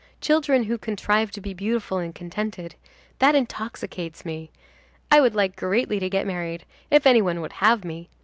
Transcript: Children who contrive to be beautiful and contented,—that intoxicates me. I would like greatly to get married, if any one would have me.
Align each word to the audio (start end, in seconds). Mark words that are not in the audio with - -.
Children 0.19 0.63
who 0.63 0.79
contrive 0.79 1.29
to 1.29 1.39
be 1.41 1.53
beautiful 1.53 1.99
and 1.99 2.15
contented,—that 2.15 3.35
intoxicates 3.35 4.25
me. 4.25 4.49
I 5.11 5.21
would 5.21 5.35
like 5.35 5.55
greatly 5.55 5.99
to 5.99 6.09
get 6.09 6.25
married, 6.25 6.65
if 6.89 7.05
any 7.05 7.21
one 7.21 7.39
would 7.39 7.53
have 7.53 7.85
me. 7.85 8.09